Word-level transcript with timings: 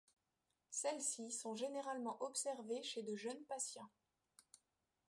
Celles-ci 0.71 1.29
sont 1.29 1.53
généralement 1.53 2.17
observées 2.23 2.81
chez 2.81 3.03
de 3.03 3.15
jeunes 3.15 3.43
patients. 3.43 3.91